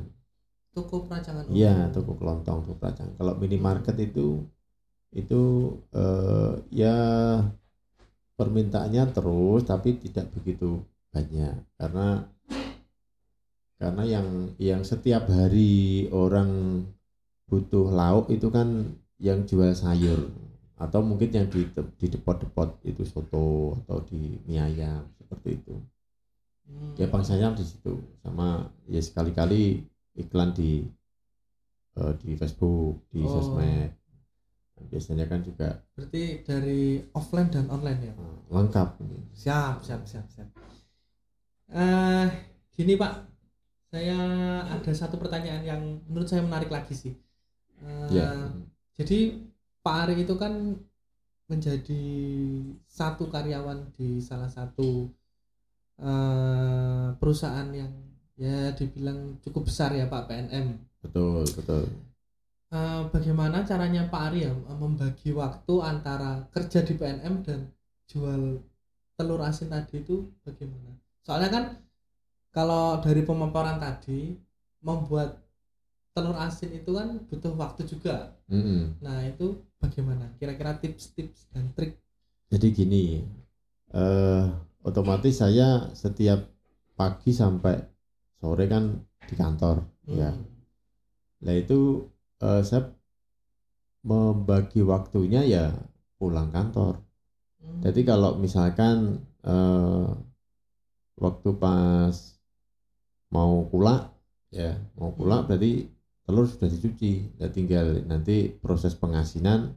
toko 0.74 1.04
perancangan. 1.06 1.44
Iya, 1.50 1.90
toko 1.90 2.14
kelontong, 2.16 2.64
toko 2.64 2.74
perancangan. 2.78 3.14
Kalau 3.18 3.34
minimarket 3.38 3.96
itu 3.98 4.46
itu 5.10 5.42
eh, 5.90 6.52
ya 6.70 6.96
permintaannya 8.38 9.10
terus 9.10 9.66
tapi 9.66 9.98
tidak 9.98 10.30
begitu 10.38 10.80
banyak. 11.10 11.54
Karena 11.76 12.24
karena 13.80 14.02
yang 14.04 14.28
yang 14.60 14.82
setiap 14.84 15.26
hari 15.26 16.06
orang 16.12 16.84
butuh 17.48 17.90
lauk 17.90 18.30
itu 18.30 18.46
kan 18.52 18.94
yang 19.18 19.42
jual 19.44 19.74
sayur. 19.74 20.30
Atau 20.80 21.04
mungkin 21.04 21.28
yang 21.28 21.46
di 21.52 21.68
di 22.00 22.06
depot-depot 22.08 22.80
itu 22.88 23.04
soto 23.04 23.76
atau 23.84 24.00
di 24.08 24.40
mie 24.48 24.64
ayam 24.64 25.04
seperti 25.20 25.60
itu 25.60 25.76
Hmm. 26.70 26.94
ya 26.94 27.10
bangsanya 27.10 27.50
di 27.52 27.66
situ 27.66 27.98
sama 28.22 28.70
ya 28.86 29.02
sekali-kali 29.02 29.82
iklan 30.14 30.54
di 30.54 30.86
eh, 31.96 32.12
di 32.22 32.38
Facebook 32.38 33.02
di 33.10 33.20
Oh. 33.20 33.28
sosmed 33.28 33.90
biasanya 34.80 35.26
kan 35.26 35.42
juga 35.42 35.82
Berarti 35.92 36.40
dari 36.40 37.04
offline 37.12 37.50
dan 37.50 37.66
online 37.68 38.00
ya 38.00 38.12
Pak? 38.14 38.22
eh, 38.22 38.38
lengkap 38.48 38.88
Siap, 39.34 39.76
siap, 39.82 40.02
siap, 40.06 40.24
siap. 40.30 40.48
Eh, 41.68 42.26
gini 42.72 42.96
Pak, 42.96 43.12
saya 43.92 44.18
ada 44.64 44.92
satu 44.94 45.20
pertanyaan 45.20 45.62
yang 45.62 45.82
menurut 46.08 46.26
saya 46.26 46.40
menarik 46.40 46.70
lagi 46.70 46.94
sih. 46.94 47.12
Eh, 47.82 48.08
ya 48.10 48.50
Jadi 48.96 49.36
Pak 49.80 49.96
Ari 50.06 50.24
itu 50.24 50.34
kan 50.34 50.76
menjadi 51.44 52.04
satu 52.86 53.26
karyawan 53.26 53.90
di 53.92 54.20
salah 54.20 54.48
satu 54.48 55.08
eh, 56.00 57.06
perusahaan 57.20 57.68
yang 57.72 57.92
ya 58.40 58.72
dibilang 58.78 59.36
cukup 59.44 59.68
besar 59.68 59.92
ya 59.92 60.08
Pak 60.08 60.22
PNM. 60.28 60.66
betul 61.04 61.44
betul 61.56 61.84
Eh, 62.70 63.02
bagaimana 63.10 63.66
caranya 63.66 64.06
Pak 64.06 64.22
Ari 64.30 64.46
ya 64.46 64.54
membagi 64.54 65.34
waktu 65.34 65.74
antara 65.82 66.46
kerja 66.54 66.86
di 66.86 66.94
PNM 66.94 67.42
dan 67.42 67.66
jual 68.06 68.62
telur 69.18 69.42
asin 69.42 69.74
tadi 69.74 69.98
itu 69.98 70.30
bagaimana? 70.46 70.94
Soalnya 71.26 71.50
kan 71.50 71.64
kalau 72.54 73.02
dari 73.02 73.26
pemaparan 73.26 73.82
tadi 73.82 74.38
membuat 74.86 75.42
telur 76.14 76.38
asin 76.38 76.70
itu 76.78 76.94
kan 76.94 77.18
butuh 77.26 77.52
waktu 77.58 77.82
juga. 77.90 78.38
Mm-mm. 78.46 79.02
Nah 79.02 79.18
itu 79.26 79.58
bagaimana? 79.82 80.30
Kira-kira 80.38 80.78
tips-tips 80.78 81.50
dan 81.50 81.74
trik? 81.74 81.98
jadi 82.50 82.66
gini 82.74 83.22
eh 83.94 84.46
otomatis 84.84 85.40
saya 85.40 85.88
setiap 85.92 86.48
pagi 86.96 87.32
sampai 87.32 87.76
sore 88.40 88.64
kan 88.68 88.96
di 89.24 89.34
kantor 89.36 89.84
ya 90.10 90.32
Hmm. 90.32 90.50
Nah 91.40 91.54
itu 91.56 92.04
eh, 92.44 92.62
saya 92.64 92.92
membagi 94.04 94.80
waktunya 94.84 95.44
ya 95.44 95.64
pulang 96.20 96.52
kantor. 96.52 97.00
Hmm. 97.60 97.80
Jadi 97.84 98.00
kalau 98.04 98.36
misalkan 98.36 99.24
eh, 99.44 100.08
waktu 101.20 101.50
pas 101.56 102.16
mau 103.30 103.64
kulak 103.70 104.10
ya 104.50 104.74
mau 104.98 105.14
kulak 105.14 105.46
berarti 105.46 105.86
telur 106.26 106.46
sudah 106.46 106.68
dicuci, 106.70 107.38
ya 107.38 107.48
tinggal 107.50 108.02
nanti 108.06 108.50
proses 108.50 108.94
pengasinan 108.94 109.74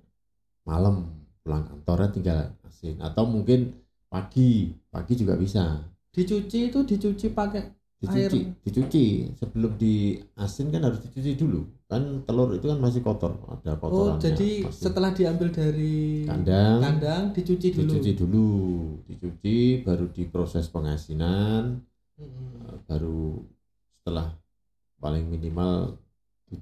malam 0.67 1.10
pulang 1.43 1.65
kantornya 1.67 2.10
tinggal 2.13 2.39
asin 2.67 3.00
atau 3.03 3.27
mungkin 3.27 3.82
pagi 4.13 4.70
pagi 4.93 5.13
juga 5.17 5.34
bisa 5.34 5.82
dicuci 6.13 6.70
itu 6.70 6.79
dicuci 6.86 7.34
pakai 7.34 7.65
dicuci 7.98 8.22
Air. 8.22 8.32
dicuci 8.62 9.05
sebelum 9.34 9.74
di 9.74 10.13
asin 10.38 10.70
kan 10.70 10.86
harus 10.86 11.01
dicuci 11.01 11.34
dulu 11.34 11.65
kan 11.89 12.22
telur 12.22 12.53
itu 12.53 12.70
kan 12.70 12.77
masih 12.77 13.01
kotor 13.01 13.34
ada 13.50 13.74
oh 13.74 13.77
kotorannya 13.82 14.22
jadi 14.22 14.50
masih. 14.70 14.82
setelah 14.86 15.10
diambil 15.17 15.50
dari 15.50 16.27
kandang 16.29 16.77
kandang 16.86 17.24
dicuci 17.34 17.74
dulu. 17.74 17.82
dicuci 17.89 18.12
dulu 18.13 18.50
dicuci 19.10 19.58
baru 19.82 20.05
diproses 20.13 20.70
pengasinan 20.70 21.82
Hmm. 22.13 22.77
baru 22.86 23.41
setelah 23.98 24.38
paling 25.01 25.25
minimal 25.25 25.98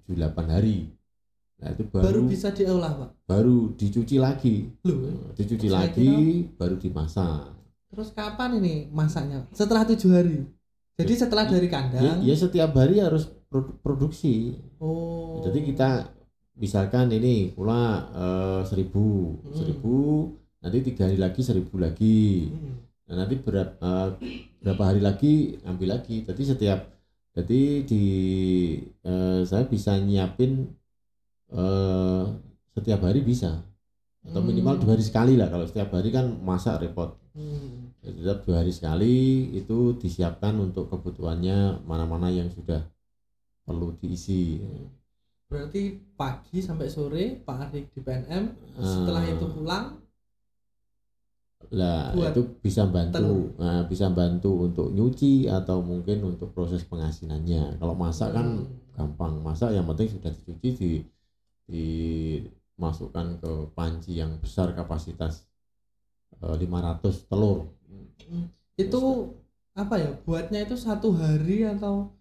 7-8 0.08 0.48
hari 0.48 0.88
nah 1.62 1.70
itu 1.70 1.84
baru 1.86 2.04
Baru 2.04 2.20
bisa 2.26 2.50
diolah 2.50 2.92
pak. 2.92 3.10
baru 3.24 3.58
dicuci 3.72 4.18
lagi 4.18 4.66
Loh, 4.82 4.98
Eh, 5.06 5.38
dicuci 5.38 5.68
Saya 5.68 5.86
lagi 5.86 6.10
baru 6.52 6.76
dimasak 6.76 7.54
Terus 7.88 8.10
kapan 8.12 8.58
ini 8.58 8.88
masaknya? 8.90 9.46
Setelah 9.52 9.84
tujuh 9.84 10.10
hari. 10.10 10.48
Jadi 10.96 11.14
setelah 11.14 11.44
dari 11.44 11.66
ya, 11.66 11.72
kandang. 11.72 12.18
ya 12.22 12.34
setiap 12.34 12.72
hari 12.72 12.98
harus 12.98 13.28
produ- 13.46 13.76
produksi 13.80 14.56
Oh. 14.80 15.44
Jadi 15.44 15.62
kita 15.68 16.08
misalkan 16.56 17.10
ini 17.10 17.52
pula 17.52 17.82
eh, 18.10 18.62
seribu, 18.64 19.38
Hmm. 19.38 19.54
seribu, 19.54 19.96
nanti 20.58 20.78
tiga 20.84 21.06
hari 21.06 21.18
lagi 21.18 21.42
seribu 21.42 21.78
lagi. 21.78 22.48
Hmm. 22.48 22.80
Nah, 23.06 23.16
nanti 23.22 23.36
berapa 23.36 24.16
berapa 24.58 24.84
hari 24.84 25.02
lagi 25.02 25.34
ambil 25.62 25.94
lagi. 25.94 26.24
Jadi 26.24 26.42
setiap 26.48 26.80
jadi 27.32 27.62
di 27.84 28.04
eh, 29.02 29.42
saya 29.44 29.66
bisa 29.66 29.98
nyiapin 29.98 30.64
eh, 31.52 32.24
setiap 32.72 33.00
hari 33.02 33.22
bisa 33.22 33.60
atau 34.22 34.40
minimal 34.40 34.78
Hmm. 34.78 34.82
dua 34.82 34.92
hari 34.94 35.04
sekali 35.04 35.34
lah 35.34 35.50
kalau 35.50 35.66
setiap 35.66 35.92
hari 35.92 36.10
kan 36.10 36.30
masak 36.40 36.80
repot 36.80 37.18
Hmm. 37.32 37.92
setiap 38.00 38.44
dua 38.44 38.60
hari 38.60 38.70
sekali 38.70 39.16
itu 39.52 39.96
disiapkan 39.96 40.56
untuk 40.56 40.88
kebutuhannya 40.88 41.84
mana-mana 41.84 42.28
yang 42.28 42.48
sudah 42.48 42.84
perlu 43.62 43.96
diisi 43.96 44.60
Berarti 45.48 46.16
pagi 46.16 46.64
sampai 46.64 46.88
sore 46.88 47.36
Pak 47.36 47.58
Arik 47.68 47.92
di 47.92 48.00
PNM, 48.00 48.56
setelah 48.80 49.20
Ah. 49.20 49.36
itu 49.36 49.46
pulang 49.52 49.86
lah 51.72 52.12
itu 52.16 52.42
bisa 52.60 52.84
bantu. 52.86 53.52
Nah, 53.56 53.84
bisa 53.84 54.08
bantu 54.10 54.68
untuk 54.68 54.92
nyuci 54.92 55.48
atau 55.48 55.80
mungkin 55.80 56.24
untuk 56.26 56.52
proses 56.52 56.84
pengasinannya 56.84 57.78
kalau 57.78 57.92
masak 57.94 58.32
kan 58.32 58.64
Hmm. 58.64 58.68
gampang 58.92 59.40
masak 59.40 59.72
yang 59.72 59.84
penting 59.86 60.08
sudah 60.12 60.32
dicuci 60.32 60.70
di 60.74 60.92
dimasukkan 61.72 63.40
ke 63.40 63.52
panci 63.72 64.20
yang 64.20 64.36
besar 64.44 64.76
kapasitas 64.76 65.48
eh, 66.44 66.56
500 66.60 67.32
telur. 67.32 67.72
Itu 68.76 69.34
apa 69.72 69.96
ya 69.96 70.12
buatnya 70.28 70.68
itu 70.68 70.76
satu 70.76 71.16
hari 71.16 71.64
atau 71.64 72.12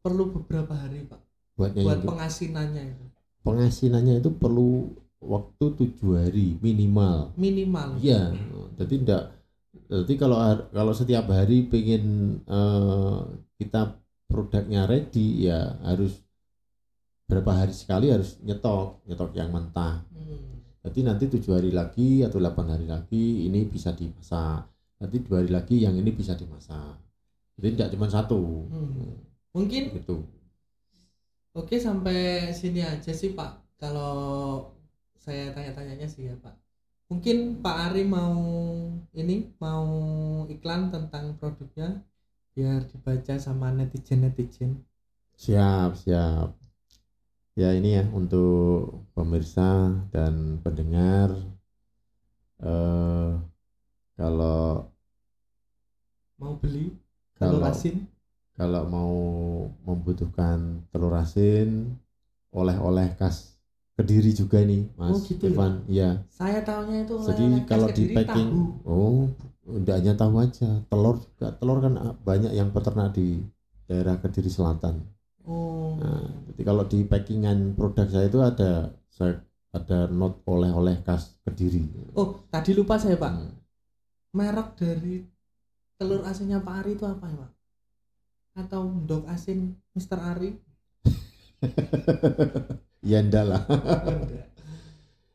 perlu 0.00 0.32
beberapa 0.32 0.72
hari 0.72 1.04
Pak? 1.04 1.20
Buatnya 1.54 1.82
buat 1.84 2.00
itu 2.00 2.08
pengasinannya 2.08 2.82
itu? 2.96 3.04
Pengasinannya 3.44 4.14
itu 4.24 4.30
perlu 4.32 4.88
waktu 5.20 5.64
tujuh 5.76 6.16
hari 6.16 6.56
minimal. 6.64 7.36
Minimal. 7.36 8.00
Iya 8.00 8.32
jadi 8.74 8.94
enggak 9.00 9.24
jadi 9.84 10.12
kalau 10.16 10.38
kalau 10.72 10.92
setiap 10.96 11.28
hari 11.28 11.66
pengen 11.68 12.38
eh, 12.46 13.18
kita 13.60 14.00
produknya 14.26 14.88
ready 14.88 15.46
ya 15.46 15.76
harus 15.84 16.23
berapa 17.24 17.50
hari 17.64 17.72
sekali 17.72 18.12
harus 18.12 18.36
nyetok 18.44 19.04
nyetok 19.08 19.30
yang 19.36 19.50
mentah 19.50 20.04
Hmm. 20.14 20.54
Jadi 20.84 21.00
nanti 21.00 21.24
tujuh 21.32 21.56
hari 21.56 21.72
lagi 21.72 22.20
atau 22.20 22.36
8 22.36 22.76
hari 22.76 22.84
lagi 22.84 23.48
ini 23.48 23.64
bisa 23.64 23.96
dimasak. 23.96 24.68
Nanti 25.00 25.16
dua 25.24 25.40
hari 25.40 25.48
lagi 25.48 25.80
yang 25.80 25.96
ini 25.96 26.12
bisa 26.12 26.36
dimasak. 26.36 27.00
Jadi 27.56 27.68
tidak 27.76 27.90
cuma 27.96 28.06
satu. 28.12 28.68
Hmm. 28.68 29.16
mungkin 29.54 29.94
Gitu. 29.94 30.26
Oke 31.54 31.78
sampai 31.78 32.50
sini 32.50 32.82
aja 32.82 33.14
sih 33.14 33.32
Pak. 33.32 33.78
Kalau 33.78 34.66
saya 35.16 35.54
tanya-tanyanya 35.54 36.04
sih 36.10 36.28
ya 36.28 36.34
Pak. 36.36 36.52
Mungkin 37.08 37.62
Pak 37.62 37.76
Ari 37.92 38.04
mau 38.04 38.36
ini 39.14 39.54
mau 39.62 39.86
iklan 40.50 40.90
tentang 40.90 41.38
produknya 41.38 42.02
biar 42.52 42.84
dibaca 42.90 43.38
sama 43.38 43.70
netizen 43.70 44.26
netizen. 44.26 44.82
Siap, 45.38 45.94
siap. 45.94 46.63
Ya 47.54 47.70
ini 47.70 47.94
ya 47.94 48.04
untuk 48.10 49.06
pemirsa 49.14 49.94
dan 50.10 50.58
pendengar 50.58 51.30
eh 52.58 53.30
kalau 54.18 54.90
Mau 56.34 56.58
beli 56.58 56.90
telur 57.38 57.62
kalau 57.62 57.70
asin? 57.70 57.96
kalau 58.58 58.82
mau 58.90 59.12
membutuhkan 59.86 60.82
telur 60.90 61.14
asin 61.14 61.94
oleh-oleh 62.50 63.14
khas 63.18 63.54
Kediri 63.94 64.34
juga 64.34 64.58
ini, 64.58 64.90
Mas 64.98 65.14
Oh, 65.14 65.18
gitu 65.22 65.46
ya? 65.46 65.54
Irfan. 65.54 65.72
Iya. 65.86 66.10
Saya 66.26 66.66
tahunya 66.66 67.06
itu 67.06 67.14
Jadi 67.30 67.46
kalau 67.70 67.86
di 67.86 67.94
Kediri 68.10 68.14
packing, 68.18 68.50
tahu. 68.50 68.90
oh, 68.90 69.22
tidak 69.78 69.94
hanya 70.02 70.12
tahu 70.18 70.34
aja, 70.42 70.70
telur 70.90 71.16
juga. 71.22 71.46
Telur 71.54 71.78
kan 71.78 71.94
ah, 72.02 72.10
banyak 72.18 72.52
yang 72.58 72.74
peternak 72.74 73.14
di 73.14 73.38
daerah 73.86 74.18
Kediri 74.18 74.50
Selatan. 74.50 74.98
Oh. 75.44 76.00
Nah, 76.00 76.24
jadi 76.48 76.62
kalau 76.64 76.84
di 76.88 77.04
packingan 77.04 77.76
produk 77.76 78.08
saya 78.08 78.26
itu 78.28 78.40
ada 78.40 78.96
saya 79.12 79.44
ada 79.74 80.08
not 80.08 80.40
oleh-oleh 80.48 81.02
khas 81.04 81.36
Kediri. 81.44 81.84
Oh, 82.16 82.40
tadi 82.48 82.72
lupa 82.72 82.96
saya 82.96 83.20
Pak. 83.20 83.32
Hmm. 83.34 83.52
Merek 84.34 84.68
dari 84.80 85.20
telur 86.00 86.24
asinnya 86.24 86.58
Pak 86.64 86.74
Ari 86.82 86.92
itu 86.96 87.04
apa 87.04 87.26
ya 87.28 87.36
Pak? 87.36 87.50
Atau 88.64 88.82
dog 89.04 89.28
asin 89.28 89.76
Mr. 89.92 90.18
Ari? 90.18 90.50
ya 93.10 93.20
enggak 93.20 93.44
lah. 93.44 93.62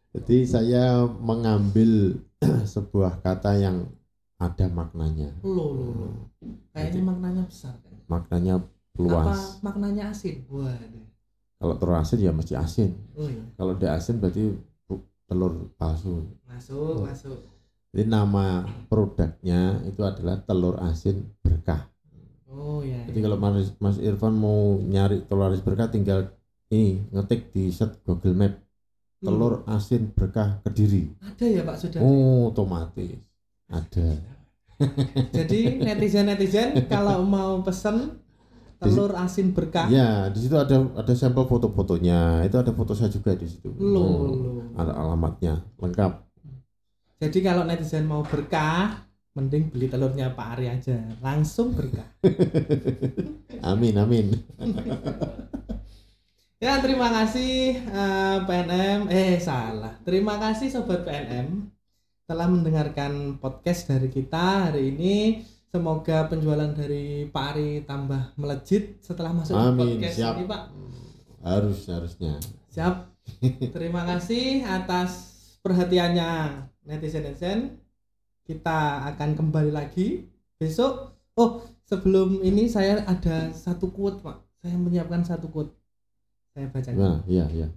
Jadi 0.09 0.37
saya 0.49 1.05
mengambil 1.05 2.17
sebuah 2.73 3.21
kata 3.21 3.59
yang 3.61 3.85
ada 4.39 4.65
maknanya. 4.71 5.35
Loh, 5.43 5.75
loh, 5.75 5.91
loh. 5.93 6.13
Kayaknya 6.71 7.01
maknanya 7.05 7.43
besar 7.45 7.75
kan. 7.83 7.93
Maknanya 8.07 8.63
Apa 8.93 9.01
luas. 9.01 9.61
maknanya 9.61 10.11
asin? 10.11 10.43
Waduh. 10.47 11.05
Kalau 11.59 11.75
telur 11.75 11.97
asin 11.97 12.19
ya 12.19 12.31
mesti 12.31 12.53
asin. 12.55 12.91
Oh 13.13 13.27
iya. 13.27 13.43
Kalau 13.55 13.73
tidak 13.75 13.93
asin 13.97 14.15
berarti 14.17 14.43
telur 15.25 15.53
palsu. 15.75 16.25
Masuk, 16.45 16.75
Oh. 16.75 17.05
masuk. 17.05 17.39
Jadi 17.89 18.05
nama 18.05 18.63
produknya 18.85 19.81
itu 19.83 20.01
adalah 20.01 20.39
telur 20.39 20.77
asin 20.79 21.25
berkah. 21.41 21.89
Oh 22.45 22.81
iya. 22.81 23.01
Jadi 23.05 23.19
kalau 23.19 23.37
Mas, 23.37 23.73
Mas 23.77 23.97
Irfan 23.97 24.33
mau 24.33 24.77
nyari 24.79 25.21
telur 25.23 25.49
asin 25.49 25.61
berkah 25.61 25.89
tinggal 25.89 26.19
ini 26.69 27.01
ngetik 27.09 27.49
di 27.49 27.69
set 27.69 27.97
Google 28.03 28.33
Map 28.33 28.53
telur 29.19 29.67
asin 29.67 30.09
berkah 30.09 30.61
Kediri. 30.63 31.11
ada 31.19 31.43
ya 31.43 31.61
Pak 31.61 31.75
sudah. 31.77 31.99
Oh, 31.99 32.49
otomatis 32.49 33.19
ada. 33.67 34.15
Jadi 35.29 35.83
netizen-netizen 35.83 36.71
kalau 36.93 37.19
mau 37.21 37.59
pesen 37.59 38.15
telur 38.79 39.11
asin 39.13 39.51
berkah, 39.51 39.91
Ya, 39.91 40.31
di 40.31 40.39
situ 40.39 40.55
ada 40.55 40.87
ada 40.95 41.13
sampel 41.13 41.43
foto-fotonya. 41.45 42.47
Itu 42.47 42.55
ada 42.57 42.71
foto 42.71 42.95
saya 42.95 43.11
juga 43.11 43.35
di 43.35 43.43
situ. 43.45 43.69
loh, 43.75 43.99
Oh, 43.99 44.19
loh. 44.31 44.61
ada 44.73 44.95
alamatnya 44.95 45.61
lengkap. 45.77 46.11
Jadi 47.19 47.39
kalau 47.43 47.67
netizen 47.67 48.07
mau 48.07 48.23
berkah, 48.23 49.03
mending 49.35 49.67
beli 49.67 49.91
telurnya 49.91 50.31
Pak 50.31 50.47
Ari 50.55 50.71
aja, 50.71 50.95
langsung 51.19 51.75
berkah. 51.75 52.07
Amin, 53.69 53.99
amin. 53.99 54.31
Ya 56.59 56.75
terima 56.83 57.07
kasih 57.07 57.71
eh, 57.79 58.37
PNM 58.43 59.07
eh 59.07 59.39
salah 59.39 59.95
terima 60.03 60.35
kasih 60.35 60.67
sobat 60.67 61.07
PNM 61.07 61.71
telah 62.27 62.51
mendengarkan 62.51 63.39
podcast 63.39 63.87
dari 63.87 64.11
kita 64.11 64.67
hari 64.67 64.91
ini 64.91 65.39
semoga 65.69 66.25
penjualan 66.25 66.73
dari 66.73 67.29
Pak 67.29 67.45
Ari 67.53 67.85
tambah 67.85 68.33
melejit 68.35 68.97
setelah 69.05 69.31
masuk 69.33 69.53
Amin, 69.53 70.01
podcast 70.01 70.17
siap. 70.17 70.33
ini 70.37 70.45
Pak. 70.49 70.63
Harus 71.45 71.79
harusnya. 71.87 72.33
siap. 72.73 73.13
Terima 73.77 74.03
kasih 74.09 74.65
atas 74.65 75.09
perhatiannya 75.61 76.29
netizen-netizen. 76.89 77.77
Kita 78.41 79.05
akan 79.13 79.37
kembali 79.37 79.69
lagi 79.69 80.25
besok. 80.57 81.13
Oh 81.37 81.61
sebelum 81.85 82.41
ini 82.41 82.65
saya 82.65 83.05
ada 83.05 83.53
satu 83.53 83.93
quote 83.93 84.25
Pak. 84.25 84.37
Saya 84.65 84.75
menyiapkan 84.75 85.21
satu 85.21 85.47
quote. 85.53 85.71
Saya 86.57 86.65
bacakan. 86.73 86.97
Nah, 86.97 87.17
iya, 87.29 87.45
iya. 87.53 87.69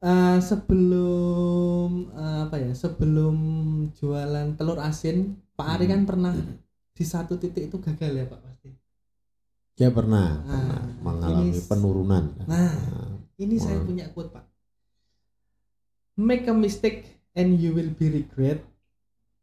Eh, 0.00 0.38
sebelum 0.40 2.08
eh, 2.10 2.38
apa 2.48 2.56
ya 2.56 2.72
sebelum 2.72 3.36
jualan 3.92 4.56
telur 4.56 4.80
asin 4.80 5.36
Pak 5.52 5.76
Ari 5.76 5.84
Hmm. 5.84 5.92
kan 5.92 6.02
pernah 6.06 6.32
di 6.90 7.04
satu 7.04 7.36
titik 7.36 7.68
itu 7.68 7.76
gagal 7.76 8.12
ya 8.14 8.24
Pak 8.24 8.40
pasti 8.40 8.72
Dia 9.76 9.88
pernah, 9.88 10.40
Nah, 10.40 10.56
pernah 10.56 10.80
mengalami 11.02 11.52
ini- 11.52 11.64
penurunan. 11.64 12.24
Nah. 12.42 12.72
ini 13.36 13.56
saya 13.56 13.80
punya 13.80 14.08
quote 14.08 14.28
Pak 14.30 14.44
make 16.16 16.44
a 16.44 16.52
mistake 16.52 17.04
and 17.32 17.56
you 17.56 17.72
will 17.72 17.88
be 17.90 18.08
regret 18.10 18.60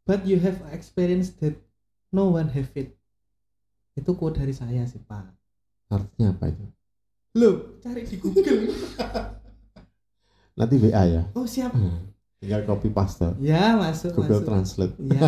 but 0.04 0.22
you 0.22 0.38
have 0.38 0.58
experience 0.68 1.34
that 1.38 1.54
no 2.08 2.30
one 2.30 2.46
have 2.48 2.70
it 2.74 2.98
itu 3.94 4.10
quote 4.12 4.34
dari 4.34 4.50
saya 4.50 4.82
sih 4.84 4.98
Pak 5.00 5.22
Artinya 5.88 6.34
apa 6.34 6.50
itu? 6.50 6.66
Loh 7.34 7.78
cari 7.78 8.02
di 8.02 8.16
Google 8.16 8.74
Nanti 10.58 10.74
WA 10.82 11.02
ya. 11.06 11.22
oh 11.38 11.46
siap 11.46 11.70
Tinggal 12.38 12.66
copy 12.66 12.90
paste. 12.90 13.34
ya 13.42 13.78
masuk 13.78 14.14
Google 14.14 14.42
masuk 14.42 14.46
Translate. 14.46 14.94
Ya. 15.10 15.22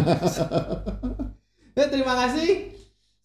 ya, 1.79 1.85
terima 1.91 2.15
kasih. 2.15 2.71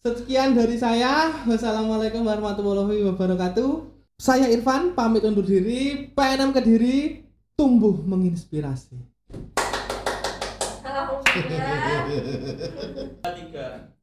Sekian 0.02 0.58
dari 0.58 0.74
saya. 0.74 1.30
Wassalamualaikum 1.46 2.26
warahmatullahi 2.26 3.06
wabarakatuh. 3.10 3.70
Saya 4.18 4.50
Irfan 4.50 4.94
pamit 4.94 5.22
undur 5.22 5.46
diri. 5.46 6.10
PNM 6.10 6.50
Kediri 6.50 7.26
tumbuh 7.54 7.94
menginspirasi. 8.02 8.98
Alhamdulillah. 10.82 12.06
Tiga. 13.38 13.95